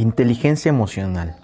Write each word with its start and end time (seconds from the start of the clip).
Inteligencia 0.00 0.70
emocional. 0.70 1.36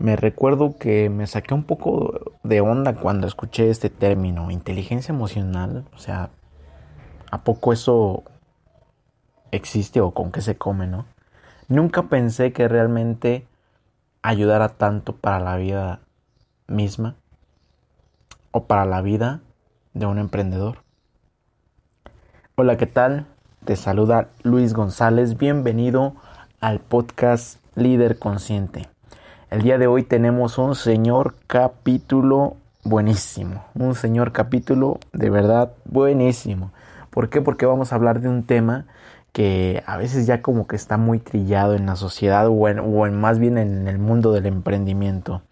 Me 0.00 0.16
recuerdo 0.16 0.76
que 0.76 1.08
me 1.10 1.28
saqué 1.28 1.54
un 1.54 1.62
poco 1.62 2.32
de 2.42 2.60
onda 2.60 2.96
cuando 2.96 3.28
escuché 3.28 3.70
este 3.70 3.88
término, 3.88 4.50
inteligencia 4.50 5.12
emocional. 5.12 5.84
O 5.94 5.98
sea, 5.98 6.30
¿a 7.30 7.44
poco 7.44 7.72
eso 7.72 8.24
existe 9.52 10.00
o 10.00 10.10
con 10.10 10.32
qué 10.32 10.40
se 10.40 10.56
come, 10.56 10.88
no? 10.88 11.06
Nunca 11.68 12.02
pensé 12.02 12.52
que 12.52 12.66
realmente 12.66 13.46
ayudara 14.22 14.70
tanto 14.70 15.14
para 15.14 15.38
la 15.38 15.56
vida 15.56 16.00
misma 16.66 17.14
o 18.50 18.64
para 18.64 18.86
la 18.86 19.02
vida 19.02 19.40
de 19.92 20.06
un 20.06 20.18
emprendedor. 20.18 20.78
Hola, 22.56 22.76
¿qué 22.76 22.86
tal? 22.86 23.28
Te 23.64 23.76
saluda 23.76 24.30
Luis 24.42 24.74
González. 24.74 25.38
Bienvenido 25.38 26.16
al 26.58 26.80
podcast 26.80 27.63
Líder 27.76 28.20
Consciente. 28.20 28.88
El 29.50 29.62
día 29.62 29.78
de 29.78 29.88
hoy 29.88 30.04
tenemos 30.04 30.58
un 30.58 30.76
señor 30.76 31.34
capítulo 31.48 32.56
buenísimo. 32.84 33.64
Un 33.74 33.96
señor 33.96 34.30
capítulo 34.30 35.00
de 35.12 35.28
verdad 35.28 35.72
buenísimo. 35.84 36.70
¿Por 37.10 37.30
qué? 37.30 37.40
Porque 37.40 37.66
vamos 37.66 37.92
a 37.92 37.96
hablar 37.96 38.20
de 38.20 38.28
un 38.28 38.44
tema 38.44 38.86
que 39.32 39.82
a 39.86 39.96
veces 39.96 40.24
ya 40.26 40.40
como 40.40 40.68
que 40.68 40.76
está 40.76 40.98
muy 40.98 41.18
trillado 41.18 41.74
en 41.74 41.86
la 41.86 41.96
sociedad 41.96 42.46
o 42.46 42.68
en, 42.68 43.20
más 43.20 43.40
bien 43.40 43.58
en 43.58 43.88
el 43.88 43.98
mundo 43.98 44.30
del 44.30 44.46
emprendimiento. 44.46 45.42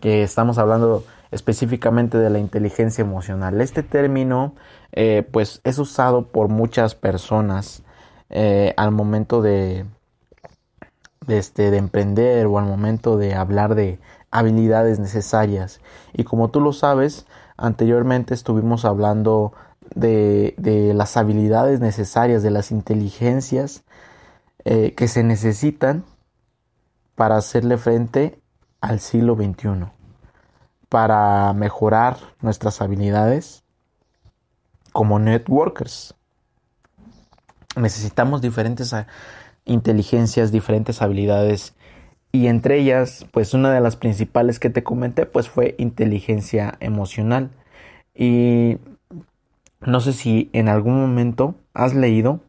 Que 0.00 0.22
estamos 0.22 0.56
hablando 0.56 1.04
específicamente 1.30 2.16
de 2.16 2.30
la 2.30 2.38
inteligencia 2.38 3.02
emocional. 3.02 3.60
Este 3.60 3.82
término 3.82 4.54
eh, 4.92 5.28
pues 5.30 5.60
es 5.62 5.78
usado 5.78 6.28
por 6.28 6.48
muchas 6.48 6.94
personas 6.94 7.82
eh, 8.30 8.72
al 8.78 8.92
momento 8.92 9.42
de, 9.42 9.84
de, 11.26 11.38
este, 11.38 11.70
de 11.70 11.78
emprender 11.78 12.46
o 12.46 12.58
al 12.58 12.64
momento 12.64 13.16
de 13.16 13.34
hablar 13.34 13.74
de 13.74 13.98
habilidades 14.30 14.98
necesarias. 14.98 15.80
Y 16.12 16.24
como 16.24 16.48
tú 16.48 16.60
lo 16.60 16.72
sabes, 16.72 17.26
anteriormente 17.56 18.34
estuvimos 18.34 18.84
hablando 18.84 19.52
de, 19.94 20.54
de 20.58 20.94
las 20.94 21.16
habilidades 21.16 21.80
necesarias, 21.80 22.42
de 22.42 22.50
las 22.50 22.70
inteligencias 22.70 23.84
eh, 24.64 24.94
que 24.94 25.06
se 25.06 25.22
necesitan 25.22 26.04
para 27.14 27.36
hacerle 27.36 27.78
frente 27.78 28.40
al 28.80 28.98
siglo 28.98 29.36
XXI, 29.36 29.86
para 30.88 31.52
mejorar 31.52 32.16
nuestras 32.40 32.80
habilidades 32.80 33.62
como 34.92 35.18
networkers. 35.18 36.14
Necesitamos 37.76 38.42
diferentes 38.42 38.92
inteligencias, 39.66 40.52
diferentes 40.52 41.02
habilidades 41.02 41.74
y 42.32 42.48
entre 42.48 42.78
ellas, 42.78 43.26
pues 43.30 43.54
una 43.54 43.72
de 43.72 43.80
las 43.80 43.96
principales 43.96 44.58
que 44.58 44.68
te 44.68 44.82
comenté, 44.82 45.24
pues 45.24 45.48
fue 45.48 45.74
inteligencia 45.78 46.76
emocional. 46.80 47.50
Y 48.14 48.76
no 49.80 50.00
sé 50.00 50.12
si 50.12 50.50
en 50.52 50.68
algún 50.68 51.00
momento 51.00 51.54
has 51.72 51.94
leído 51.94 52.40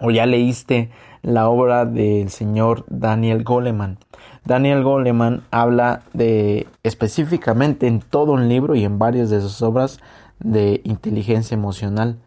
o 0.00 0.10
ya 0.10 0.24
leíste 0.24 0.90
la 1.22 1.48
obra 1.48 1.84
del 1.84 2.30
señor 2.30 2.84
Daniel 2.88 3.44
Goleman. 3.44 3.98
Daniel 4.44 4.82
Goleman 4.82 5.42
habla 5.50 6.04
de 6.14 6.66
específicamente 6.82 7.86
en 7.86 8.00
todo 8.00 8.32
un 8.32 8.48
libro 8.48 8.74
y 8.74 8.84
en 8.84 8.98
varias 8.98 9.28
de 9.28 9.40
sus 9.42 9.60
obras 9.60 10.00
de 10.38 10.80
inteligencia 10.84 11.54
emocional. 11.54 12.18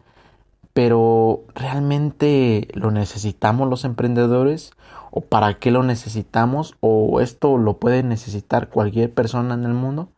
Pero 0.72 1.44
¿realmente 1.54 2.68
lo 2.74 2.90
necesitamos 2.90 3.68
los 3.68 3.84
emprendedores? 3.84 4.72
¿O 5.10 5.22
para 5.22 5.58
qué 5.58 5.70
lo 5.70 5.82
necesitamos? 5.82 6.76
¿O 6.80 7.20
esto 7.20 7.58
lo 7.58 7.78
puede 7.78 8.02
necesitar 8.02 8.68
cualquier 8.68 9.12
persona 9.12 9.54
en 9.54 9.64
el 9.64 9.74
mundo? 9.74 10.10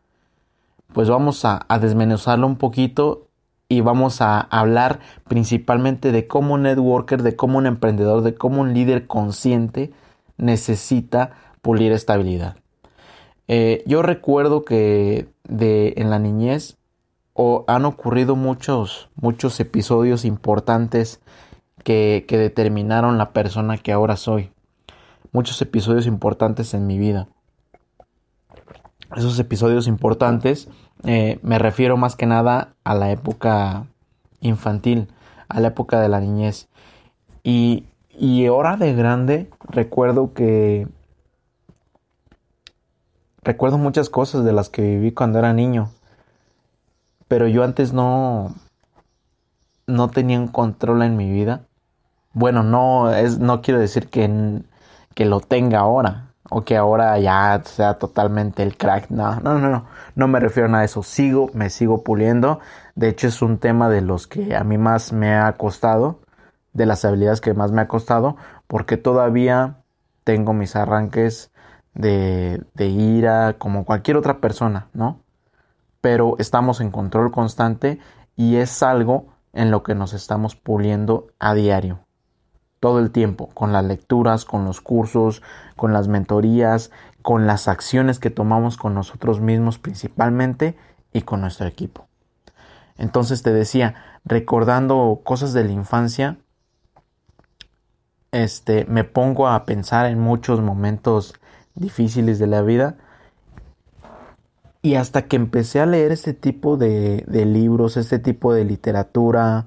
Pues 0.92 1.08
vamos 1.08 1.44
a, 1.46 1.66
desmenuzarlo 1.80 2.46
un 2.46 2.56
poquito 2.56 3.28
y 3.68 3.80
vamos 3.80 4.20
a 4.20 4.40
hablar 4.40 5.00
principalmente 5.26 6.12
de 6.12 6.26
cómo 6.26 6.54
un 6.54 6.64
networker, 6.64 7.22
de 7.22 7.34
cómo 7.34 7.56
un 7.56 7.66
emprendedor, 7.66 8.22
de 8.22 8.34
cómo 8.34 8.60
un 8.60 8.74
líder 8.74 9.06
consciente 9.06 9.92
necesita 10.36 11.30
pulir 11.62 11.92
esta 11.92 12.12
habilidad. 12.12 12.56
Eh, 13.48 13.82
yo 13.86 14.02
recuerdo 14.02 14.66
que 14.66 15.28
de, 15.44 15.94
en 15.96 16.10
la 16.10 16.18
niñez 16.18 16.76
o 17.34 17.64
han 17.66 17.84
ocurrido 17.84 18.36
muchos, 18.36 19.08
muchos 19.16 19.58
episodios 19.60 20.24
importantes 20.24 21.20
que, 21.84 22.24
que 22.28 22.38
determinaron 22.38 23.18
la 23.18 23.32
persona 23.32 23.78
que 23.78 23.92
ahora 23.92 24.16
soy. 24.16 24.50
Muchos 25.32 25.60
episodios 25.62 26.06
importantes 26.06 26.74
en 26.74 26.86
mi 26.86 26.98
vida. 26.98 27.28
Esos 29.16 29.38
episodios 29.38 29.86
importantes 29.86 30.68
eh, 31.04 31.38
me 31.42 31.58
refiero 31.58 31.96
más 31.96 32.16
que 32.16 32.26
nada 32.26 32.74
a 32.84 32.94
la 32.94 33.10
época 33.10 33.86
infantil, 34.40 35.08
a 35.48 35.60
la 35.60 35.68
época 35.68 36.00
de 36.00 36.08
la 36.08 36.20
niñez. 36.20 36.68
Y, 37.42 37.86
y 38.10 38.46
ahora 38.46 38.76
de 38.76 38.94
grande 38.94 39.50
recuerdo 39.68 40.32
que... 40.34 40.86
Recuerdo 43.44 43.76
muchas 43.76 44.08
cosas 44.08 44.44
de 44.44 44.52
las 44.52 44.68
que 44.68 44.82
viví 44.82 45.10
cuando 45.10 45.40
era 45.40 45.52
niño 45.52 45.90
pero 47.32 47.48
yo 47.48 47.64
antes 47.64 47.94
no 47.94 48.54
no 49.86 50.10
tenía 50.10 50.38
un 50.38 50.48
control 50.48 51.00
en 51.00 51.16
mi 51.16 51.30
vida. 51.30 51.62
Bueno, 52.34 52.62
no 52.62 53.10
es 53.10 53.38
no 53.38 53.62
quiero 53.62 53.80
decir 53.80 54.10
que 54.10 54.60
que 55.14 55.24
lo 55.24 55.40
tenga 55.40 55.78
ahora 55.78 56.34
o 56.50 56.62
que 56.62 56.76
ahora 56.76 57.18
ya 57.18 57.62
sea 57.64 57.94
totalmente 57.94 58.62
el 58.62 58.76
crack. 58.76 59.08
No, 59.08 59.40
no, 59.40 59.58
no, 59.58 59.70
no, 59.70 59.86
no 60.14 60.28
me 60.28 60.40
refiero 60.40 60.76
a 60.76 60.84
eso. 60.84 61.02
Sigo, 61.02 61.50
me 61.54 61.70
sigo 61.70 62.04
puliendo. 62.04 62.60
De 62.96 63.08
hecho, 63.08 63.28
es 63.28 63.40
un 63.40 63.56
tema 63.56 63.88
de 63.88 64.02
los 64.02 64.26
que 64.26 64.54
a 64.54 64.62
mí 64.62 64.76
más 64.76 65.14
me 65.14 65.34
ha 65.34 65.56
costado, 65.56 66.20
de 66.74 66.84
las 66.84 67.02
habilidades 67.06 67.40
que 67.40 67.54
más 67.54 67.72
me 67.72 67.80
ha 67.80 67.88
costado, 67.88 68.36
porque 68.66 68.98
todavía 68.98 69.78
tengo 70.24 70.52
mis 70.52 70.76
arranques 70.76 71.50
de, 71.94 72.62
de 72.74 72.86
ira 72.88 73.54
como 73.56 73.86
cualquier 73.86 74.18
otra 74.18 74.36
persona, 74.38 74.88
¿no? 74.92 75.21
Pero 76.02 76.34
estamos 76.38 76.82
en 76.82 76.90
control 76.90 77.30
constante 77.30 77.98
y 78.36 78.56
es 78.56 78.82
algo 78.82 79.28
en 79.54 79.70
lo 79.70 79.82
que 79.82 79.94
nos 79.94 80.12
estamos 80.12 80.56
puliendo 80.56 81.28
a 81.38 81.54
diario. 81.54 82.00
Todo 82.80 82.98
el 82.98 83.12
tiempo, 83.12 83.48
con 83.54 83.72
las 83.72 83.84
lecturas, 83.84 84.44
con 84.44 84.64
los 84.64 84.80
cursos, 84.80 85.42
con 85.76 85.92
las 85.92 86.08
mentorías, 86.08 86.90
con 87.22 87.46
las 87.46 87.68
acciones 87.68 88.18
que 88.18 88.30
tomamos 88.30 88.76
con 88.76 88.94
nosotros 88.94 89.40
mismos 89.40 89.78
principalmente 89.78 90.76
y 91.12 91.22
con 91.22 91.40
nuestro 91.40 91.68
equipo. 91.68 92.08
Entonces 92.98 93.44
te 93.44 93.52
decía, 93.52 93.94
recordando 94.24 95.20
cosas 95.22 95.52
de 95.52 95.64
la 95.64 95.72
infancia, 95.72 96.38
este, 98.32 98.86
me 98.86 99.04
pongo 99.04 99.46
a 99.46 99.64
pensar 99.64 100.06
en 100.06 100.18
muchos 100.18 100.60
momentos 100.60 101.34
difíciles 101.76 102.40
de 102.40 102.48
la 102.48 102.62
vida 102.62 102.96
y 104.82 104.96
hasta 104.96 105.28
que 105.28 105.36
empecé 105.36 105.80
a 105.80 105.86
leer 105.86 106.10
este 106.10 106.34
tipo 106.34 106.76
de, 106.76 107.24
libros, 107.28 107.96
este 107.96 108.18
tipo 108.18 108.52
de 108.52 108.64
literatura, 108.64 109.66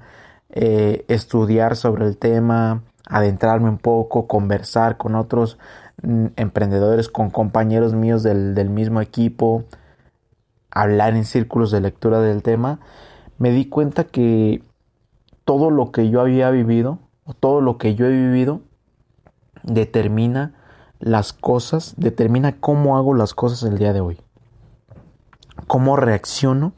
eh, 0.49 1.05
estudiar 1.07 1.77
sobre 1.77 2.05
el 2.05 2.17
tema, 2.17 2.83
adentrarme 3.07 3.69
un 3.69 3.77
poco, 3.77 4.27
conversar 4.27 4.97
con 4.97 5.15
otros 5.15 5.57
mm, 6.03 6.27
emprendedores, 6.35 7.07
con 7.09 7.29
compañeros 7.29 7.93
míos 7.93 8.23
del, 8.23 8.55
del 8.55 8.69
mismo 8.69 8.99
equipo, 9.01 9.63
hablar 10.69 11.15
en 11.15 11.23
círculos 11.23 11.71
de 11.71 11.79
lectura 11.79 12.19
del 12.19 12.43
tema, 12.43 12.79
me 13.37 13.51
di 13.51 13.69
cuenta 13.69 14.03
que 14.03 14.63
todo 15.45 15.71
lo 15.71 15.91
que 15.91 16.09
yo 16.09 16.19
había 16.19 16.49
vivido, 16.49 16.99
o 17.23 17.33
todo 17.33 17.61
lo 17.61 17.77
que 17.77 17.95
yo 17.95 18.05
he 18.05 18.11
vivido, 18.11 18.61
determina 19.63 20.53
las 20.99 21.31
cosas, 21.33 21.95
determina 21.97 22.59
cómo 22.59 22.97
hago 22.97 23.13
las 23.13 23.33
cosas 23.33 23.63
el 23.63 23.77
día 23.77 23.93
de 23.93 24.01
hoy 24.01 24.24
cómo 25.67 25.95
reacciono 25.95 26.73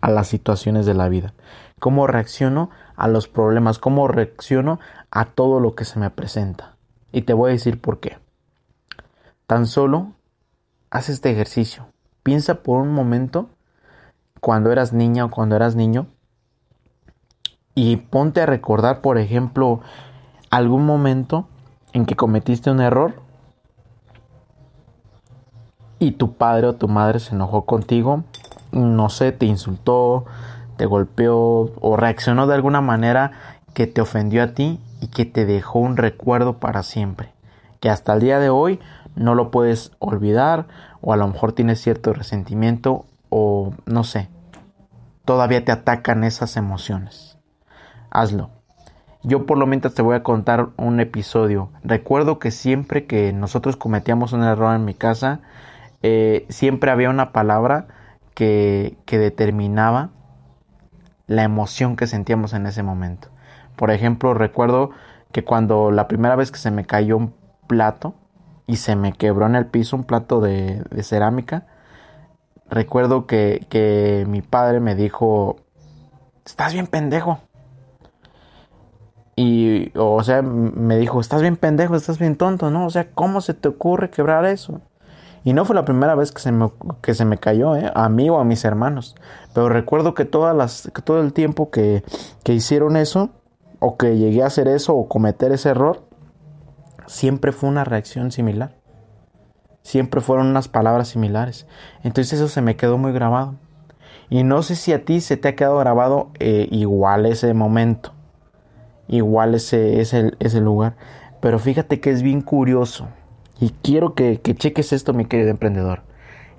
a 0.00 0.10
las 0.10 0.28
situaciones 0.28 0.86
de 0.86 0.94
la 0.94 1.08
vida, 1.08 1.34
cómo 1.78 2.06
reacciono 2.06 2.70
a 2.96 3.08
los 3.08 3.28
problemas, 3.28 3.78
cómo 3.78 4.08
reacciono 4.08 4.80
a 5.10 5.26
todo 5.26 5.60
lo 5.60 5.74
que 5.74 5.84
se 5.84 5.98
me 5.98 6.10
presenta. 6.10 6.76
Y 7.12 7.22
te 7.22 7.34
voy 7.34 7.50
a 7.50 7.52
decir 7.52 7.80
por 7.80 8.00
qué. 8.00 8.18
Tan 9.46 9.66
solo 9.66 10.12
haz 10.90 11.08
este 11.08 11.30
ejercicio. 11.30 11.86
Piensa 12.22 12.62
por 12.62 12.80
un 12.80 12.92
momento 12.92 13.50
cuando 14.40 14.72
eras 14.72 14.92
niña 14.92 15.24
o 15.24 15.30
cuando 15.30 15.56
eras 15.56 15.76
niño 15.76 16.06
y 17.74 17.96
ponte 17.96 18.40
a 18.40 18.46
recordar, 18.46 19.00
por 19.00 19.18
ejemplo, 19.18 19.80
algún 20.50 20.84
momento 20.84 21.48
en 21.92 22.06
que 22.06 22.16
cometiste 22.16 22.70
un 22.70 22.80
error 22.80 23.14
y 26.02 26.10
tu 26.10 26.34
padre 26.34 26.66
o 26.66 26.74
tu 26.74 26.88
madre 26.88 27.20
se 27.20 27.32
enojó 27.32 27.64
contigo, 27.64 28.24
no 28.72 29.08
sé, 29.08 29.30
te 29.30 29.46
insultó, 29.46 30.24
te 30.76 30.84
golpeó 30.84 31.70
o 31.80 31.96
reaccionó 31.96 32.48
de 32.48 32.54
alguna 32.54 32.80
manera 32.80 33.30
que 33.72 33.86
te 33.86 34.00
ofendió 34.00 34.42
a 34.42 34.48
ti 34.48 34.80
y 35.00 35.06
que 35.06 35.24
te 35.24 35.46
dejó 35.46 35.78
un 35.78 35.96
recuerdo 35.96 36.58
para 36.58 36.82
siempre, 36.82 37.32
que 37.78 37.88
hasta 37.88 38.14
el 38.14 38.20
día 38.20 38.40
de 38.40 38.50
hoy 38.50 38.80
no 39.14 39.36
lo 39.36 39.52
puedes 39.52 39.92
olvidar 40.00 40.66
o 41.00 41.12
a 41.12 41.16
lo 41.16 41.28
mejor 41.28 41.52
tienes 41.52 41.80
cierto 41.80 42.12
resentimiento 42.12 43.04
o 43.28 43.72
no 43.86 44.02
sé, 44.02 44.28
todavía 45.24 45.64
te 45.64 45.70
atacan 45.70 46.24
esas 46.24 46.56
emociones. 46.56 47.38
Hazlo. 48.10 48.50
Yo 49.22 49.46
por 49.46 49.56
lo 49.56 49.68
menos 49.68 49.94
te 49.94 50.02
voy 50.02 50.16
a 50.16 50.24
contar 50.24 50.70
un 50.76 50.98
episodio. 50.98 51.70
Recuerdo 51.84 52.40
que 52.40 52.50
siempre 52.50 53.06
que 53.06 53.32
nosotros 53.32 53.76
cometíamos 53.76 54.32
un 54.32 54.42
error 54.42 54.74
en 54.74 54.84
mi 54.84 54.94
casa, 54.94 55.42
eh, 56.02 56.46
siempre 56.48 56.90
había 56.90 57.10
una 57.10 57.32
palabra 57.32 57.86
que, 58.34 58.96
que 59.06 59.18
determinaba 59.18 60.10
la 61.26 61.44
emoción 61.44 61.96
que 61.96 62.06
sentíamos 62.06 62.52
en 62.52 62.66
ese 62.66 62.82
momento. 62.82 63.28
Por 63.76 63.90
ejemplo, 63.90 64.34
recuerdo 64.34 64.90
que 65.32 65.44
cuando 65.44 65.90
la 65.90 66.08
primera 66.08 66.36
vez 66.36 66.50
que 66.50 66.58
se 66.58 66.70
me 66.70 66.84
cayó 66.84 67.16
un 67.16 67.34
plato 67.66 68.14
y 68.66 68.76
se 68.76 68.96
me 68.96 69.12
quebró 69.12 69.46
en 69.46 69.56
el 69.56 69.66
piso 69.66 69.96
un 69.96 70.04
plato 70.04 70.40
de, 70.40 70.82
de 70.90 71.02
cerámica, 71.02 71.66
recuerdo 72.68 73.26
que, 73.26 73.66
que 73.68 74.24
mi 74.28 74.42
padre 74.42 74.80
me 74.80 74.94
dijo, 74.94 75.56
estás 76.44 76.72
bien 76.72 76.86
pendejo. 76.86 77.40
Y, 79.36 79.92
o 79.96 80.22
sea, 80.22 80.42
me 80.42 80.98
dijo, 80.98 81.20
estás 81.20 81.40
bien 81.40 81.56
pendejo, 81.56 81.96
estás 81.96 82.18
bien 82.18 82.36
tonto, 82.36 82.70
¿no? 82.70 82.86
O 82.86 82.90
sea, 82.90 83.10
¿cómo 83.12 83.40
se 83.40 83.54
te 83.54 83.68
ocurre 83.68 84.10
quebrar 84.10 84.44
eso? 84.44 84.82
Y 85.44 85.52
no 85.52 85.64
fue 85.64 85.74
la 85.74 85.84
primera 85.84 86.14
vez 86.14 86.32
que 86.32 86.40
se 86.40 86.52
me, 86.52 86.70
que 87.00 87.14
se 87.14 87.24
me 87.24 87.38
cayó, 87.38 87.76
¿eh? 87.76 87.90
A 87.94 88.08
mí 88.08 88.30
o 88.30 88.38
a 88.38 88.44
mis 88.44 88.64
hermanos. 88.64 89.16
Pero 89.52 89.68
recuerdo 89.68 90.14
que, 90.14 90.24
todas 90.24 90.56
las, 90.56 90.90
que 90.94 91.02
todo 91.02 91.20
el 91.20 91.32
tiempo 91.32 91.70
que, 91.70 92.04
que 92.44 92.52
hicieron 92.54 92.96
eso, 92.96 93.30
o 93.80 93.96
que 93.96 94.16
llegué 94.16 94.42
a 94.42 94.46
hacer 94.46 94.68
eso, 94.68 94.94
o 94.94 95.08
cometer 95.08 95.52
ese 95.52 95.70
error, 95.70 96.02
siempre 97.06 97.52
fue 97.52 97.68
una 97.68 97.84
reacción 97.84 98.30
similar. 98.30 98.76
Siempre 99.82 100.20
fueron 100.20 100.46
unas 100.46 100.68
palabras 100.68 101.08
similares. 101.08 101.66
Entonces 102.04 102.34
eso 102.34 102.48
se 102.48 102.62
me 102.62 102.76
quedó 102.76 102.98
muy 102.98 103.12
grabado. 103.12 103.56
Y 104.30 104.44
no 104.44 104.62
sé 104.62 104.76
si 104.76 104.92
a 104.92 105.04
ti 105.04 105.20
se 105.20 105.36
te 105.36 105.48
ha 105.48 105.56
quedado 105.56 105.78
grabado 105.78 106.30
eh, 106.38 106.68
igual 106.70 107.26
ese 107.26 107.52
momento 107.52 108.12
igual 109.08 109.54
ese 109.54 110.00
es 110.00 110.12
el, 110.14 110.64
lugar. 110.64 110.96
Pero 111.40 111.58
fíjate 111.58 112.00
que 112.00 112.10
es 112.10 112.22
bien 112.22 112.40
curioso. 112.40 113.08
Y 113.62 113.70
quiero 113.80 114.16
que, 114.16 114.40
que 114.40 114.56
cheques 114.56 114.92
esto, 114.92 115.12
mi 115.12 115.24
querido 115.24 115.50
emprendedor. 115.50 116.02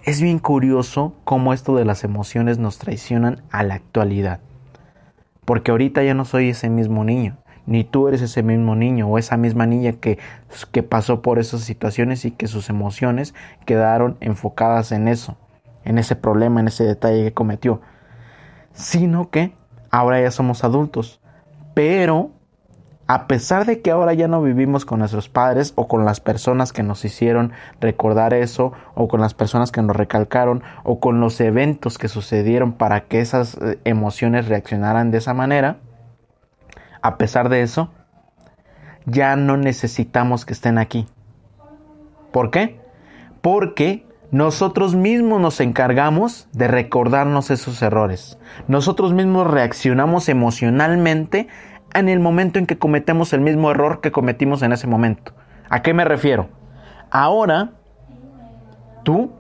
Es 0.06 0.22
bien 0.22 0.40
curioso 0.40 1.14
cómo 1.26 1.52
esto 1.52 1.76
de 1.76 1.84
las 1.84 2.06
emociones 2.06 2.60
nos 2.60 2.78
traicionan 2.78 3.44
a 3.52 3.64
la 3.64 3.74
actualidad. 3.74 4.40
Porque 5.44 5.72
ahorita 5.72 6.02
ya 6.02 6.14
no 6.14 6.24
soy 6.24 6.48
ese 6.48 6.70
mismo 6.70 7.04
niño, 7.04 7.40
ni 7.66 7.84
tú 7.84 8.08
eres 8.08 8.22
ese 8.22 8.42
mismo 8.42 8.78
niño 8.78 9.10
o 9.10 9.18
esa 9.18 9.36
misma 9.36 9.66
niña 9.66 9.92
que, 9.92 10.18
que 10.72 10.82
pasó 10.82 11.22
por 11.22 11.40
esas 11.40 11.60
situaciones 11.60 12.24
y 12.24 12.32
que 12.32 12.48
sus 12.48 12.70
emociones 12.70 13.34
quedaron 13.66 14.16
enfocadas 14.22 14.94
en 14.94 15.10
eso, 15.10 15.36
en 15.84 15.98
ese 15.98 16.16
problema, 16.16 16.62
en 16.62 16.70
ese 16.70 16.86
detalle 16.86 17.22
que 17.26 17.34
cometió. 17.34 17.82
Sino 18.72 19.30
que 19.30 19.54
ahora 19.92 20.22
ya 20.22 20.32
somos 20.32 20.64
adultos, 20.64 21.20
pero 21.74 22.32
a 23.08 23.28
pesar 23.28 23.66
de 23.66 23.82
que 23.82 23.92
ahora 23.92 24.14
ya 24.14 24.28
no 24.28 24.42
vivimos 24.42 24.86
con 24.86 25.00
nuestros 25.00 25.28
padres 25.28 25.74
o 25.76 25.88
con 25.88 26.06
las 26.06 26.22
personas 26.22 26.72
que 26.72 26.84
nos 26.84 27.04
hicieron 27.04 27.52
recordar 27.82 28.34
eso 28.34 28.72
o 28.96 29.08
con 29.08 29.20
las 29.20 29.34
personas 29.34 29.72
que 29.72 29.82
nos 29.82 29.96
recalcaron 29.96 30.64
o 30.84 31.00
con 31.00 31.20
los 31.20 31.40
eventos 31.42 31.98
que 31.98 32.08
sucedieron 32.08 32.74
para 32.74 33.02
que 33.06 33.20
esas 33.20 33.56
eh, 33.56 33.80
emociones 33.84 34.48
reaccionaran 34.48 35.12
de 35.12 35.18
esa 35.18 35.34
manera, 35.34 35.78
a 37.02 37.18
pesar 37.18 37.50
de 37.50 37.62
eso, 37.62 37.92
ya 39.06 39.36
no 39.36 39.58
necesitamos 39.58 40.46
que 40.46 40.54
estén 40.54 40.78
aquí. 40.78 41.08
¿Por 42.32 42.52
qué? 42.52 42.80
Porque 43.42 44.08
nosotros 44.32 44.96
mismos 44.96 45.40
nos 45.40 45.60
encargamos 45.60 46.48
de 46.54 46.68
recordarnos 46.68 47.52
esos 47.52 47.82
errores. 47.82 48.40
Nosotros 48.68 49.14
mismos 49.14 49.46
reaccionamos 49.46 50.28
emocionalmente 50.28 51.50
en 51.94 52.10
el 52.10 52.20
momento 52.20 52.60
en 52.60 52.66
que 52.66 52.78
cometemos 52.78 53.34
el 53.34 53.42
mismo 53.42 53.72
error 53.72 54.02
que 54.02 54.12
cometimos 54.12 54.62
en 54.62 54.74
ese 54.74 54.88
momento. 54.88 55.34
¿A 55.70 55.82
qué 55.82 55.94
me 55.94 56.06
refiero? 56.06 56.50
Ahora, 57.10 57.72
tú 59.04 59.32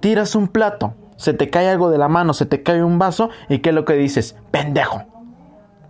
tiras 0.00 0.34
un 0.34 0.48
plato, 0.48 0.94
se 1.16 1.34
te 1.34 1.50
cae 1.50 1.68
algo 1.68 1.90
de 1.90 1.98
la 1.98 2.08
mano, 2.08 2.34
se 2.34 2.46
te 2.46 2.62
cae 2.62 2.82
un 2.82 2.98
vaso 2.98 3.30
y 3.48 3.58
¿qué 3.60 3.70
es 3.70 3.74
lo 3.74 3.84
que 3.84 3.94
dices? 3.94 4.36
Pendejo. 4.50 5.04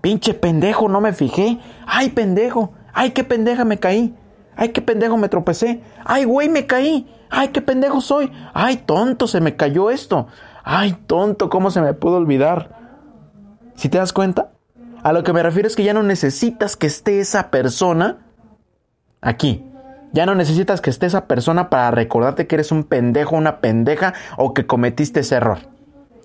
Pinche 0.01 0.35
pendejo, 0.35 0.89
no 0.89 1.01
me 1.01 1.13
fijé. 1.13 1.59
Ay, 1.87 2.11
pendejo. 2.11 2.73
Ay, 2.93 3.13
qué 3.13 3.25
pendeja 3.25 3.65
me 3.65 3.79
caí. 3.79 4.15
Ay, 4.57 4.71
qué 4.71 4.83
pendejo 4.83 5.17
me 5.17 5.29
tropecé. 5.29 5.81
Ay, 6.05 6.25
güey, 6.25 6.49
me 6.49 6.67
caí. 6.67 7.09
Ay, 7.31 7.49
qué 7.49 7.63
pendejo 7.63 8.01
soy. 8.01 8.31
Ay, 8.53 8.79
tonto, 8.79 9.27
se 9.27 9.41
me 9.41 9.57
cayó 9.57 9.91
esto. 9.91 10.27
Ay, 10.65 10.93
tonto, 11.07 11.49
¿cómo 11.49 11.71
se 11.71 11.81
me 11.81 11.95
pudo 11.95 12.17
olvidar? 12.17 12.77
¿Si 13.75 13.89
te 13.89 13.99
das 13.99 14.13
cuenta? 14.13 14.52
A 15.03 15.13
lo 15.13 15.25
que 15.25 15.33
me 15.33 15.43
refiero 15.43 15.67
es 15.67 15.75
que 15.75 15.85
ya 15.85 15.95
no 15.95 16.03
necesitas 16.03 16.77
que 16.77 16.87
esté 16.87 17.21
esa 17.21 17.51
persona 17.51 18.19
aquí. 19.21 19.69
Ya 20.13 20.27
no 20.27 20.35
necesitas 20.35 20.81
que 20.81 20.91
esté 20.91 21.07
esa 21.07 21.27
persona 21.27 21.71
para 21.71 21.91
recordarte 21.91 22.47
que 22.47 22.57
eres 22.57 22.71
un 22.71 22.85
pendejo, 22.85 23.35
una 23.35 23.61
pendeja 23.61 24.15
o 24.37 24.55
que 24.55 24.67
cometiste 24.67 25.21
ese 25.21 25.37
error. 25.37 25.59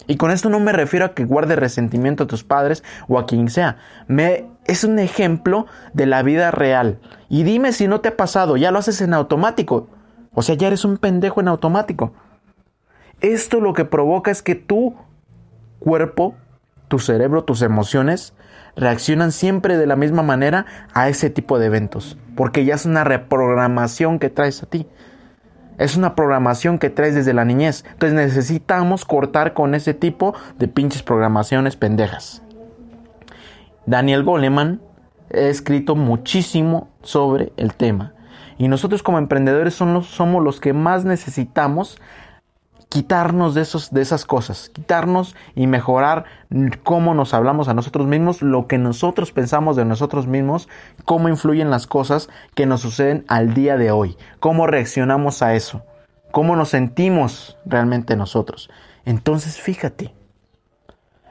Y 0.07 0.17
con 0.17 0.31
esto 0.31 0.49
no 0.49 0.59
me 0.59 0.73
refiero 0.73 1.05
a 1.05 1.13
que 1.13 1.25
guardes 1.25 1.57
resentimiento 1.57 2.23
a 2.23 2.27
tus 2.27 2.43
padres 2.43 2.83
o 3.07 3.17
a 3.17 3.25
quien 3.25 3.49
sea. 3.49 3.77
Me, 4.07 4.45
es 4.65 4.83
un 4.83 4.99
ejemplo 4.99 5.65
de 5.93 6.05
la 6.05 6.21
vida 6.21 6.51
real. 6.51 6.99
Y 7.29 7.43
dime 7.43 7.73
si 7.73 7.87
no 7.87 7.99
te 8.01 8.09
ha 8.09 8.17
pasado, 8.17 8.57
ya 8.57 8.71
lo 8.71 8.79
haces 8.79 9.01
en 9.01 9.13
automático. 9.13 9.87
O 10.33 10.41
sea, 10.43 10.55
ya 10.55 10.67
eres 10.67 10.85
un 10.85 10.97
pendejo 10.97 11.41
en 11.41 11.47
automático. 11.47 12.13
Esto 13.21 13.59
lo 13.59 13.73
que 13.73 13.85
provoca 13.85 14.31
es 14.31 14.41
que 14.41 14.55
tu 14.55 14.95
cuerpo, 15.79 16.35
tu 16.87 16.99
cerebro, 16.99 17.43
tus 17.43 17.61
emociones 17.61 18.33
reaccionan 18.75 19.31
siempre 19.31 19.77
de 19.77 19.87
la 19.87 19.95
misma 19.95 20.23
manera 20.23 20.65
a 20.93 21.09
ese 21.09 21.29
tipo 21.29 21.59
de 21.59 21.65
eventos, 21.65 22.17
porque 22.35 22.63
ya 22.63 22.75
es 22.75 22.85
una 22.85 23.03
reprogramación 23.03 24.19
que 24.19 24.29
traes 24.29 24.61
a 24.63 24.67
ti. 24.67 24.87
Es 25.77 25.95
una 25.95 26.15
programación 26.15 26.79
que 26.79 26.89
traes 26.89 27.13
desde 27.13 27.33
la 27.33 27.45
niñez. 27.45 27.85
Entonces 27.91 28.13
necesitamos 28.13 29.05
cortar 29.05 29.53
con 29.53 29.75
ese 29.75 29.93
tipo 29.93 30.33
de 30.57 30.67
pinches 30.67 31.03
programaciones 31.03 31.75
pendejas. 31.75 32.41
Daniel 33.85 34.23
Goleman 34.23 34.81
ha 35.31 35.37
escrito 35.37 35.95
muchísimo 35.95 36.89
sobre 37.03 37.53
el 37.57 37.75
tema. 37.75 38.13
Y 38.57 38.69
nosotros 38.69 39.03
como 39.03 39.19
emprendedores 39.19 39.75
somos 39.75 40.43
los 40.43 40.59
que 40.59 40.73
más 40.73 41.05
necesitamos 41.05 41.99
quitarnos 42.89 43.53
de, 43.53 43.61
esos, 43.61 43.91
de 43.91 44.01
esas 44.01 44.25
cosas, 44.25 44.69
quitarnos 44.69 45.35
y 45.55 45.67
mejorar 45.67 46.25
cómo 46.83 47.13
nos 47.13 47.33
hablamos 47.33 47.67
a 47.67 47.73
nosotros 47.73 48.07
mismos, 48.07 48.41
lo 48.41 48.67
que 48.67 48.77
nosotros 48.77 49.31
pensamos 49.31 49.75
de 49.75 49.85
nosotros 49.85 50.27
mismos, 50.27 50.69
cómo 51.03 51.27
influyen 51.29 51.69
las 51.69 51.85
cosas 51.85 52.29
que 52.55 52.65
nos 52.65 52.81
suceden 52.81 53.25
al 53.27 53.53
día 53.53 53.77
de 53.77 53.91
hoy, 53.91 54.17
cómo 54.39 54.67
reaccionamos 54.67 55.41
a 55.41 55.53
eso, 55.53 55.83
cómo 56.31 56.55
nos 56.55 56.69
sentimos 56.69 57.57
realmente 57.65 58.15
nosotros. 58.15 58.69
Entonces, 59.05 59.59
fíjate, 59.59 60.13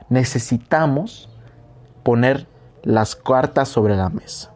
necesitamos 0.09 1.31
poner 2.03 2.47
las 2.83 3.17
cartas 3.17 3.69
sobre 3.69 3.97
la 3.97 4.11
mesa. 4.11 4.53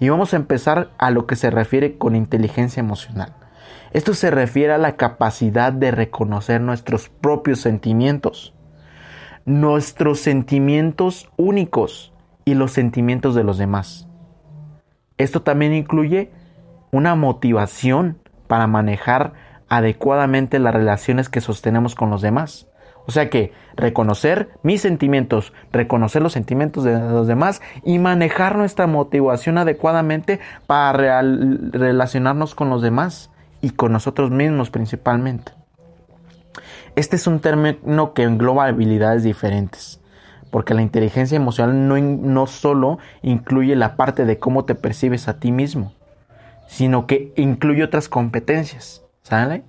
Y 0.00 0.08
vamos 0.08 0.32
a 0.32 0.36
empezar 0.36 0.90
a 0.98 1.10
lo 1.10 1.26
que 1.26 1.36
se 1.36 1.50
refiere 1.50 1.96
con 1.96 2.16
inteligencia 2.16 2.80
emocional. 2.80 3.34
Esto 3.92 4.14
se 4.14 4.30
refiere 4.30 4.72
a 4.72 4.78
la 4.78 4.96
capacidad 4.96 5.70
de 5.70 5.90
reconocer 5.90 6.62
nuestros 6.62 7.10
propios 7.10 7.60
sentimientos, 7.60 8.54
nuestros 9.44 10.20
sentimientos 10.20 11.28
únicos 11.36 12.14
y 12.46 12.54
los 12.54 12.72
sentimientos 12.72 13.34
de 13.34 13.44
los 13.44 13.58
demás. 13.58 14.08
Esto 15.18 15.42
también 15.42 15.74
incluye 15.74 16.30
una 16.90 17.14
motivación 17.16 18.18
para 18.46 18.66
manejar 18.66 19.34
adecuadamente 19.68 20.58
las 20.58 20.74
relaciones 20.74 21.28
que 21.28 21.42
sostenemos 21.42 21.94
con 21.94 22.08
los 22.08 22.22
demás. 22.22 22.68
O 23.06 23.10
sea 23.10 23.28
que 23.28 23.52
reconocer 23.76 24.48
mis 24.62 24.80
sentimientos, 24.80 25.52
reconocer 25.70 26.22
los 26.22 26.32
sentimientos 26.32 26.84
de 26.84 26.98
los 26.98 27.26
demás 27.26 27.60
y 27.84 27.98
manejar 27.98 28.56
nuestra 28.56 28.86
motivación 28.86 29.58
adecuadamente 29.58 30.40
para 30.66 31.20
relacionarnos 31.20 32.54
con 32.54 32.70
los 32.70 32.80
demás 32.80 33.31
y 33.62 33.70
con 33.70 33.92
nosotros 33.92 34.30
mismos 34.30 34.68
principalmente. 34.68 35.52
Este 36.94 37.16
es 37.16 37.26
un 37.26 37.40
término 37.40 38.12
que 38.12 38.24
engloba 38.24 38.66
habilidades 38.66 39.22
diferentes, 39.22 40.00
porque 40.50 40.74
la 40.74 40.82
inteligencia 40.82 41.36
emocional 41.36 41.88
no, 41.88 41.96
no 41.98 42.46
solo 42.46 42.98
incluye 43.22 43.74
la 43.76 43.96
parte 43.96 44.26
de 44.26 44.38
cómo 44.38 44.66
te 44.66 44.74
percibes 44.74 45.28
a 45.28 45.38
ti 45.38 45.52
mismo, 45.52 45.94
sino 46.66 47.06
que 47.06 47.32
incluye 47.36 47.82
otras 47.82 48.10
competencias, 48.10 49.02
¿sale? 49.22 49.62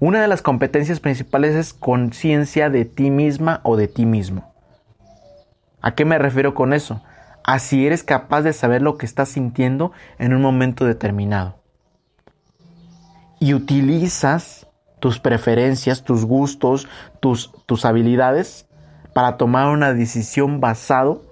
Una 0.00 0.20
de 0.20 0.28
las 0.28 0.42
competencias 0.42 0.98
principales 0.98 1.54
es 1.54 1.72
conciencia 1.72 2.68
de 2.68 2.84
ti 2.84 3.10
misma 3.10 3.60
o 3.62 3.76
de 3.76 3.86
ti 3.86 4.06
mismo. 4.06 4.52
¿A 5.80 5.94
qué 5.94 6.04
me 6.04 6.18
refiero 6.18 6.54
con 6.54 6.72
eso? 6.72 7.00
Así 7.44 7.86
eres 7.86 8.02
capaz 8.02 8.42
de 8.42 8.52
saber 8.52 8.82
lo 8.82 8.96
que 8.96 9.06
estás 9.06 9.28
sintiendo 9.28 9.92
en 10.18 10.34
un 10.34 10.42
momento 10.42 10.84
determinado. 10.84 11.63
Y 13.40 13.54
utilizas 13.54 14.66
tus 15.00 15.18
preferencias, 15.18 16.02
tus 16.02 16.24
gustos, 16.24 16.88
tus, 17.20 17.52
tus 17.66 17.84
habilidades 17.84 18.66
para 19.12 19.36
tomar 19.36 19.68
una 19.68 19.92
decisión 19.92 20.60
basado 20.60 21.22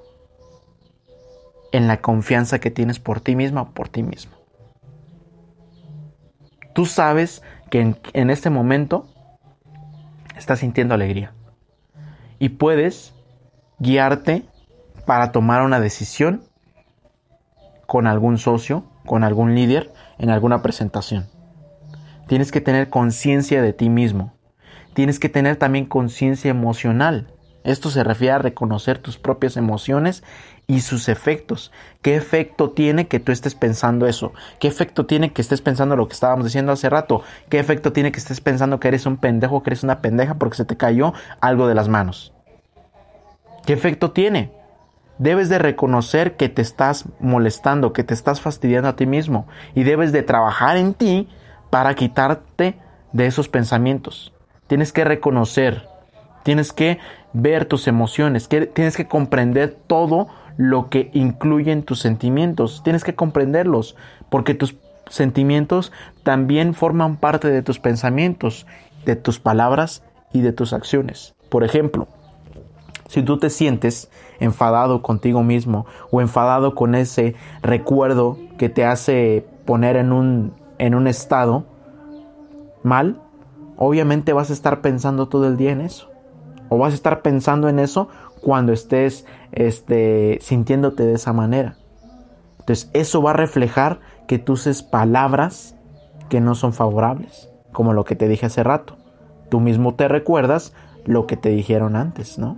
en 1.72 1.88
la 1.88 2.00
confianza 2.00 2.58
que 2.58 2.70
tienes 2.70 2.98
por 2.98 3.20
ti 3.20 3.34
misma 3.34 3.62
o 3.62 3.70
por 3.70 3.88
ti 3.88 4.02
mismo. 4.02 4.32
Tú 6.74 6.86
sabes 6.86 7.42
que 7.70 7.80
en, 7.80 7.98
en 8.12 8.30
este 8.30 8.50
momento 8.50 9.06
estás 10.36 10.60
sintiendo 10.60 10.94
alegría 10.94 11.32
y 12.38 12.50
puedes 12.50 13.14
guiarte 13.78 14.44
para 15.06 15.32
tomar 15.32 15.62
una 15.62 15.80
decisión 15.80 16.42
con 17.86 18.06
algún 18.06 18.38
socio, 18.38 18.84
con 19.06 19.24
algún 19.24 19.54
líder 19.54 19.92
en 20.18 20.30
alguna 20.30 20.62
presentación. 20.62 21.26
Tienes 22.32 22.50
que 22.50 22.62
tener 22.62 22.88
conciencia 22.88 23.60
de 23.60 23.74
ti 23.74 23.90
mismo. 23.90 24.32
Tienes 24.94 25.18
que 25.18 25.28
tener 25.28 25.56
también 25.56 25.84
conciencia 25.84 26.50
emocional. 26.50 27.30
Esto 27.62 27.90
se 27.90 28.04
refiere 28.04 28.32
a 28.32 28.38
reconocer 28.38 28.96
tus 28.96 29.18
propias 29.18 29.58
emociones 29.58 30.24
y 30.66 30.80
sus 30.80 31.10
efectos. 31.10 31.72
¿Qué 32.00 32.16
efecto 32.16 32.70
tiene 32.70 33.06
que 33.06 33.20
tú 33.20 33.32
estés 33.32 33.54
pensando 33.54 34.06
eso? 34.06 34.32
¿Qué 34.60 34.66
efecto 34.66 35.04
tiene 35.04 35.34
que 35.34 35.42
estés 35.42 35.60
pensando 35.60 35.94
lo 35.94 36.08
que 36.08 36.14
estábamos 36.14 36.46
diciendo 36.46 36.72
hace 36.72 36.88
rato? 36.88 37.22
¿Qué 37.50 37.58
efecto 37.58 37.92
tiene 37.92 38.12
que 38.12 38.18
estés 38.18 38.40
pensando 38.40 38.80
que 38.80 38.88
eres 38.88 39.04
un 39.04 39.18
pendejo, 39.18 39.62
que 39.62 39.68
eres 39.68 39.82
una 39.82 40.00
pendeja 40.00 40.36
porque 40.36 40.56
se 40.56 40.64
te 40.64 40.78
cayó 40.78 41.12
algo 41.42 41.68
de 41.68 41.74
las 41.74 41.90
manos? 41.90 42.32
¿Qué 43.66 43.74
efecto 43.74 44.12
tiene? 44.12 44.52
Debes 45.18 45.50
de 45.50 45.58
reconocer 45.58 46.38
que 46.38 46.48
te 46.48 46.62
estás 46.62 47.04
molestando, 47.20 47.92
que 47.92 48.04
te 48.04 48.14
estás 48.14 48.40
fastidiando 48.40 48.88
a 48.88 48.96
ti 48.96 49.04
mismo 49.04 49.48
y 49.74 49.82
debes 49.82 50.12
de 50.12 50.22
trabajar 50.22 50.78
en 50.78 50.94
ti 50.94 51.28
para 51.72 51.94
quitarte 51.94 52.76
de 53.14 53.24
esos 53.24 53.48
pensamientos. 53.48 54.34
Tienes 54.66 54.92
que 54.92 55.04
reconocer, 55.04 55.88
tienes 56.42 56.70
que 56.70 56.98
ver 57.32 57.64
tus 57.64 57.88
emociones, 57.88 58.46
tienes 58.46 58.94
que 58.94 59.08
comprender 59.08 59.74
todo 59.86 60.28
lo 60.58 60.90
que 60.90 61.10
incluyen 61.14 61.82
tus 61.82 61.98
sentimientos, 61.98 62.82
tienes 62.84 63.04
que 63.04 63.14
comprenderlos, 63.14 63.96
porque 64.28 64.52
tus 64.52 64.76
sentimientos 65.08 65.92
también 66.22 66.74
forman 66.74 67.16
parte 67.16 67.48
de 67.48 67.62
tus 67.62 67.78
pensamientos, 67.78 68.66
de 69.06 69.16
tus 69.16 69.40
palabras 69.40 70.02
y 70.30 70.42
de 70.42 70.52
tus 70.52 70.74
acciones. 70.74 71.34
Por 71.48 71.64
ejemplo, 71.64 72.06
si 73.08 73.22
tú 73.22 73.38
te 73.38 73.48
sientes 73.48 74.10
enfadado 74.40 75.00
contigo 75.00 75.42
mismo 75.42 75.86
o 76.10 76.20
enfadado 76.20 76.74
con 76.74 76.94
ese 76.94 77.34
recuerdo 77.62 78.36
que 78.58 78.68
te 78.68 78.84
hace 78.84 79.46
poner 79.64 79.96
en 79.96 80.12
un, 80.12 80.61
en 80.82 80.96
un 80.96 81.06
estado 81.06 81.64
mal, 82.82 83.20
obviamente 83.76 84.32
vas 84.32 84.50
a 84.50 84.52
estar 84.52 84.80
pensando 84.80 85.28
todo 85.28 85.46
el 85.46 85.56
día 85.56 85.70
en 85.70 85.80
eso. 85.80 86.10
O 86.68 86.78
vas 86.78 86.92
a 86.92 86.96
estar 86.96 87.22
pensando 87.22 87.68
en 87.68 87.78
eso 87.78 88.08
cuando 88.40 88.72
estés 88.72 89.24
este, 89.52 90.38
sintiéndote 90.40 91.06
de 91.06 91.14
esa 91.14 91.32
manera. 91.32 91.76
Entonces 92.58 92.90
eso 92.94 93.22
va 93.22 93.30
a 93.30 93.34
reflejar 93.34 94.00
que 94.26 94.38
tú 94.38 94.54
uses 94.54 94.82
palabras 94.82 95.76
que 96.28 96.40
no 96.40 96.56
son 96.56 96.72
favorables, 96.72 97.48
como 97.72 97.92
lo 97.92 98.04
que 98.04 98.16
te 98.16 98.26
dije 98.26 98.46
hace 98.46 98.64
rato. 98.64 98.96
Tú 99.50 99.60
mismo 99.60 99.94
te 99.94 100.08
recuerdas 100.08 100.72
lo 101.04 101.28
que 101.28 101.36
te 101.36 101.50
dijeron 101.50 101.94
antes, 101.94 102.38
¿no? 102.38 102.56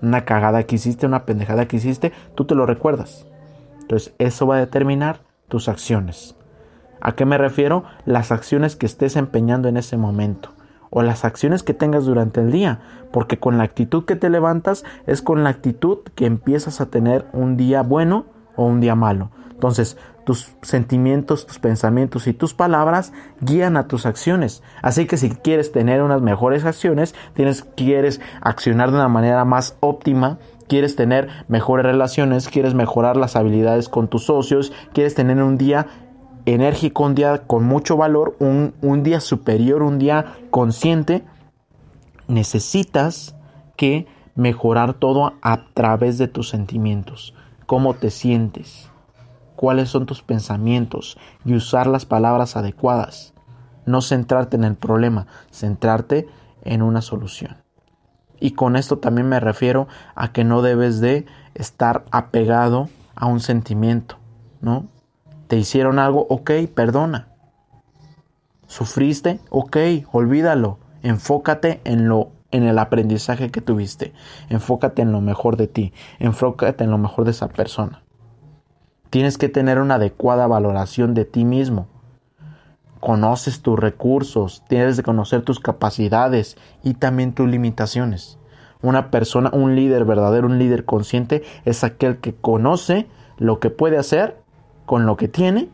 una 0.00 0.24
cagada 0.24 0.62
que 0.64 0.76
hiciste, 0.76 1.06
una 1.06 1.24
pendejada 1.24 1.66
que 1.66 1.76
hiciste, 1.76 2.12
tú 2.34 2.44
te 2.44 2.54
lo 2.54 2.66
recuerdas. 2.66 3.26
Entonces 3.80 4.14
eso 4.18 4.46
va 4.46 4.56
a 4.56 4.60
determinar 4.60 5.20
tus 5.48 5.68
acciones. 5.68 6.36
¿A 7.04 7.12
qué 7.12 7.26
me 7.26 7.36
refiero? 7.36 7.84
Las 8.06 8.32
acciones 8.32 8.76
que 8.76 8.86
estés 8.86 9.16
empeñando 9.16 9.68
en 9.68 9.76
ese 9.76 9.98
momento 9.98 10.54
o 10.88 11.02
las 11.02 11.24
acciones 11.24 11.62
que 11.62 11.74
tengas 11.74 12.06
durante 12.06 12.40
el 12.40 12.50
día, 12.50 12.80
porque 13.12 13.38
con 13.38 13.58
la 13.58 13.64
actitud 13.64 14.06
que 14.06 14.16
te 14.16 14.30
levantas 14.30 14.84
es 15.06 15.20
con 15.20 15.44
la 15.44 15.50
actitud 15.50 15.98
que 16.14 16.24
empiezas 16.24 16.80
a 16.80 16.86
tener 16.86 17.26
un 17.32 17.58
día 17.58 17.82
bueno 17.82 18.24
o 18.56 18.64
un 18.64 18.80
día 18.80 18.94
malo. 18.94 19.30
Entonces, 19.50 19.98
tus 20.24 20.56
sentimientos, 20.62 21.46
tus 21.46 21.58
pensamientos 21.58 22.26
y 22.26 22.32
tus 22.32 22.54
palabras 22.54 23.12
guían 23.40 23.76
a 23.76 23.86
tus 23.86 24.06
acciones. 24.06 24.62
Así 24.82 25.06
que 25.06 25.16
si 25.16 25.30
quieres 25.30 25.72
tener 25.72 26.00
unas 26.00 26.22
mejores 26.22 26.64
acciones, 26.64 27.14
tienes, 27.34 27.64
quieres 27.76 28.20
accionar 28.40 28.90
de 28.90 28.96
una 28.96 29.08
manera 29.08 29.44
más 29.44 29.76
óptima, 29.80 30.38
quieres 30.68 30.96
tener 30.96 31.28
mejores 31.48 31.84
relaciones, 31.84 32.48
quieres 32.48 32.74
mejorar 32.74 33.16
las 33.16 33.36
habilidades 33.36 33.88
con 33.88 34.08
tus 34.08 34.24
socios, 34.24 34.72
quieres 34.92 35.14
tener 35.14 35.42
un 35.42 35.58
día 35.58 35.86
enérgico, 36.46 37.04
un 37.04 37.14
día 37.14 37.46
con 37.46 37.64
mucho 37.64 37.96
valor, 37.96 38.36
un, 38.38 38.74
un 38.82 39.02
día 39.02 39.20
superior, 39.20 39.82
un 39.82 39.98
día 39.98 40.34
consciente, 40.50 41.24
necesitas 42.28 43.34
que 43.76 44.06
mejorar 44.34 44.94
todo 44.94 45.34
a 45.42 45.66
través 45.74 46.18
de 46.18 46.28
tus 46.28 46.48
sentimientos, 46.48 47.34
cómo 47.66 47.94
te 47.94 48.10
sientes 48.10 48.90
cuáles 49.56 49.88
son 49.88 50.06
tus 50.06 50.22
pensamientos 50.22 51.16
y 51.44 51.54
usar 51.54 51.86
las 51.86 52.04
palabras 52.04 52.56
adecuadas. 52.56 53.32
No 53.86 54.00
centrarte 54.00 54.56
en 54.56 54.64
el 54.64 54.76
problema, 54.76 55.26
centrarte 55.50 56.26
en 56.64 56.82
una 56.82 57.02
solución. 57.02 57.58
Y 58.40 58.52
con 58.52 58.76
esto 58.76 58.98
también 58.98 59.28
me 59.28 59.40
refiero 59.40 59.88
a 60.14 60.32
que 60.32 60.44
no 60.44 60.62
debes 60.62 61.00
de 61.00 61.26
estar 61.54 62.04
apegado 62.10 62.88
a 63.14 63.26
un 63.26 63.40
sentimiento, 63.40 64.16
¿no? 64.60 64.86
Te 65.46 65.56
hicieron 65.56 65.98
algo, 65.98 66.26
ok, 66.28 66.50
perdona. 66.74 67.28
Sufriste, 68.66 69.40
ok, 69.50 69.76
olvídalo. 70.12 70.78
Enfócate 71.02 71.80
en 71.84 72.08
lo 72.08 72.32
en 72.54 72.62
el 72.62 72.78
aprendizaje 72.78 73.50
que 73.50 73.60
tuviste. 73.60 74.12
Enfócate 74.48 75.02
en 75.02 75.10
lo 75.10 75.20
mejor 75.20 75.56
de 75.56 75.66
ti. 75.66 75.92
Enfócate 76.20 76.84
en 76.84 76.90
lo 76.92 76.98
mejor 76.98 77.24
de 77.24 77.32
esa 77.32 77.48
persona. 77.48 78.04
Tienes 79.10 79.38
que 79.38 79.48
tener 79.48 79.80
una 79.80 79.96
adecuada 79.96 80.46
valoración 80.46 81.14
de 81.14 81.24
ti 81.24 81.44
mismo. 81.44 81.88
Conoces 83.00 83.60
tus 83.60 83.78
recursos, 83.78 84.62
tienes 84.68 84.96
que 84.96 85.02
conocer 85.02 85.42
tus 85.42 85.58
capacidades 85.58 86.56
y 86.84 86.94
también 86.94 87.34
tus 87.34 87.48
limitaciones. 87.48 88.38
Una 88.82 89.10
persona, 89.10 89.50
un 89.52 89.74
líder 89.74 90.04
verdadero, 90.04 90.46
un 90.46 90.60
líder 90.60 90.84
consciente 90.84 91.42
es 91.64 91.82
aquel 91.82 92.18
que 92.18 92.36
conoce 92.36 93.08
lo 93.36 93.58
que 93.58 93.70
puede 93.70 93.98
hacer 93.98 94.43
con 94.86 95.06
lo 95.06 95.16
que 95.16 95.28
tiene, 95.28 95.68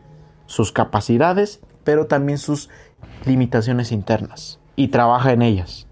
sus 0.45 0.71
capacidades, 0.71 1.61
pero 1.83 2.07
también 2.07 2.37
sus 2.37 2.69
limitaciones 3.25 3.91
internas 3.91 4.59
y 4.75 4.89
trabaja 4.89 5.31
en 5.31 5.41
ellas. 5.41 5.87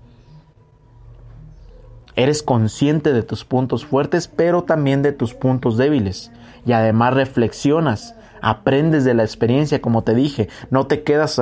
Eres 2.16 2.44
consciente 2.44 3.14
de 3.14 3.24
tus 3.24 3.46
puntos 3.46 3.86
fuertes, 3.86 4.28
pero 4.28 4.64
también 4.64 5.02
de 5.02 5.14
tus 5.14 5.34
puntos 5.34 5.78
débiles 5.78 6.32
y 6.66 6.74
además 6.74 7.14
reflexionas, 7.14 8.16
aprendes 8.42 9.06
de 9.06 9.14
la 9.14 9.24
experiencia, 9.24 9.82
como 9.82 10.04
te 10.04 10.16
dije, 10.16 10.50
no 10.70 10.88
te 10.88 11.04
quedas 11.04 11.40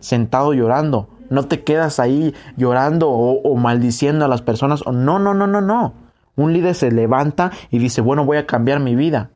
sentado 0.00 0.52
llorando, 0.54 1.08
no 1.30 1.46
te 1.46 1.62
quedas 1.62 2.00
ahí 2.00 2.34
llorando 2.56 3.10
o, 3.10 3.56
maldiciendo 3.56 4.24
a 4.24 4.28
las 4.28 4.42
personas, 4.42 4.84
no, 4.86 5.18
no, 5.18 5.34
no, 5.34 5.46
no, 5.46 5.60
no. 5.60 5.94
Un 6.36 6.52
líder 6.52 6.74
se 6.74 6.90
levanta 6.90 7.50
y 7.70 7.78
dice, 7.78 8.00
bueno, 8.00 8.24
voy 8.24 8.36
a 8.36 8.46
cambiar 8.46 8.80
mi 8.80 8.94
vida. 8.94 9.30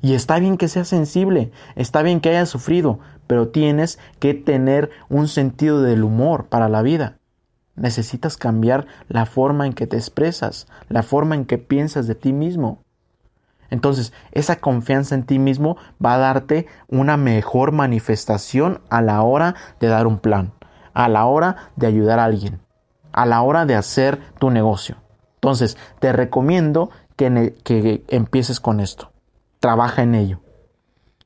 Y 0.00 0.14
está 0.14 0.38
bien 0.38 0.56
que 0.56 0.68
seas 0.68 0.88
sensible, 0.88 1.50
está 1.74 2.02
bien 2.02 2.20
que 2.20 2.28
hayas 2.28 2.48
sufrido, 2.48 3.00
pero 3.26 3.48
tienes 3.48 3.98
que 4.20 4.34
tener 4.34 4.90
un 5.08 5.28
sentido 5.28 5.82
del 5.82 6.04
humor 6.04 6.46
para 6.46 6.68
la 6.68 6.82
vida. 6.82 7.18
Necesitas 7.74 8.36
cambiar 8.36 8.86
la 9.08 9.26
forma 9.26 9.66
en 9.66 9.72
que 9.72 9.86
te 9.86 9.96
expresas, 9.96 10.66
la 10.88 11.02
forma 11.02 11.34
en 11.34 11.44
que 11.44 11.58
piensas 11.58 12.06
de 12.06 12.14
ti 12.14 12.32
mismo. 12.32 12.82
Entonces, 13.70 14.12
esa 14.32 14.56
confianza 14.56 15.14
en 15.14 15.24
ti 15.24 15.38
mismo 15.38 15.76
va 16.04 16.14
a 16.14 16.18
darte 16.18 16.66
una 16.88 17.16
mejor 17.16 17.72
manifestación 17.72 18.80
a 18.88 19.02
la 19.02 19.22
hora 19.22 19.54
de 19.78 19.88
dar 19.88 20.06
un 20.06 20.18
plan, 20.18 20.52
a 20.94 21.08
la 21.08 21.26
hora 21.26 21.70
de 21.76 21.86
ayudar 21.86 22.18
a 22.18 22.24
alguien, 22.24 22.60
a 23.12 23.26
la 23.26 23.42
hora 23.42 23.66
de 23.66 23.74
hacer 23.74 24.18
tu 24.38 24.50
negocio. 24.50 24.96
Entonces, 25.34 25.76
te 26.00 26.12
recomiendo 26.12 26.90
que, 27.16 27.56
que 27.62 28.04
empieces 28.08 28.58
con 28.58 28.80
esto. 28.80 29.12
Trabaja 29.60 30.02
en 30.02 30.14
ello. 30.14 30.40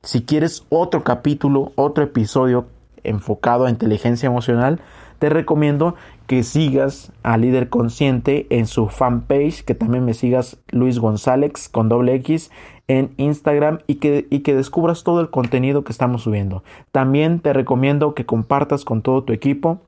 Si 0.02 0.22
quieres 0.22 0.66
otro 0.68 1.04
capítulo, 1.04 1.72
otro 1.76 2.02
episodio 2.04 2.66
enfocado 3.04 3.66
a 3.66 3.70
inteligencia 3.70 4.26
emocional, 4.26 4.80
te 5.18 5.28
recomiendo 5.28 5.94
que 6.26 6.42
sigas 6.42 7.12
a 7.22 7.36
Líder 7.36 7.68
Consciente 7.68 8.46
en 8.50 8.66
su 8.66 8.88
fanpage, 8.88 9.64
que 9.64 9.74
también 9.74 10.04
me 10.04 10.14
sigas 10.14 10.58
Luis 10.70 10.98
González 10.98 11.68
con 11.68 11.88
doble 11.88 12.14
X 12.16 12.50
en 12.88 13.14
Instagram 13.18 13.78
y 13.86 13.96
que, 13.96 14.26
y 14.30 14.40
que 14.40 14.56
descubras 14.56 15.04
todo 15.04 15.20
el 15.20 15.30
contenido 15.30 15.84
que 15.84 15.92
estamos 15.92 16.22
subiendo. 16.22 16.64
También 16.90 17.38
te 17.38 17.52
recomiendo 17.52 18.14
que 18.14 18.26
compartas 18.26 18.84
con 18.84 19.02
todo 19.02 19.22
tu 19.22 19.32
equipo 19.32 19.80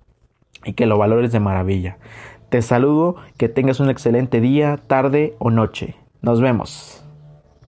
y 0.64 0.74
que 0.74 0.86
lo 0.86 0.98
valores 0.98 1.32
de 1.32 1.40
maravilla. 1.40 1.98
Te 2.48 2.62
saludo, 2.62 3.16
que 3.36 3.48
tengas 3.48 3.80
un 3.80 3.90
excelente 3.90 4.40
día, 4.40 4.78
tarde 4.86 5.34
o 5.40 5.50
noche. 5.50 5.96
Nos 6.22 6.40
vemos. 6.40 7.03